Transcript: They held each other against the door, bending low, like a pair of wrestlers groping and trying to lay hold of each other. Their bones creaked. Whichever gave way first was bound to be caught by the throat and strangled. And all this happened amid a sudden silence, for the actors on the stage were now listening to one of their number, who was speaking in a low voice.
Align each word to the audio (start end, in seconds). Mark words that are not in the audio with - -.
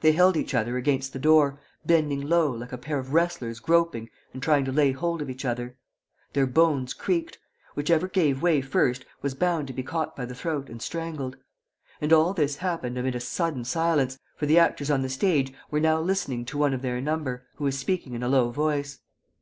They 0.00 0.12
held 0.12 0.38
each 0.38 0.54
other 0.54 0.78
against 0.78 1.12
the 1.12 1.18
door, 1.18 1.60
bending 1.84 2.18
low, 2.22 2.50
like 2.50 2.72
a 2.72 2.78
pair 2.78 2.98
of 2.98 3.12
wrestlers 3.12 3.60
groping 3.60 4.08
and 4.32 4.42
trying 4.42 4.64
to 4.64 4.72
lay 4.72 4.92
hold 4.92 5.20
of 5.20 5.28
each 5.28 5.44
other. 5.44 5.76
Their 6.32 6.46
bones 6.46 6.94
creaked. 6.94 7.36
Whichever 7.74 8.08
gave 8.08 8.40
way 8.40 8.62
first 8.62 9.04
was 9.20 9.34
bound 9.34 9.66
to 9.66 9.74
be 9.74 9.82
caught 9.82 10.16
by 10.16 10.24
the 10.24 10.34
throat 10.34 10.70
and 10.70 10.80
strangled. 10.80 11.36
And 12.00 12.10
all 12.10 12.32
this 12.32 12.56
happened 12.56 12.96
amid 12.96 13.14
a 13.16 13.20
sudden 13.20 13.66
silence, 13.66 14.18
for 14.34 14.46
the 14.46 14.58
actors 14.58 14.90
on 14.90 15.02
the 15.02 15.10
stage 15.10 15.52
were 15.70 15.78
now 15.78 16.00
listening 16.00 16.46
to 16.46 16.56
one 16.56 16.72
of 16.72 16.80
their 16.80 17.02
number, 17.02 17.44
who 17.56 17.64
was 17.64 17.78
speaking 17.78 18.14
in 18.14 18.22
a 18.22 18.28
low 18.30 18.48
voice. 18.50 19.00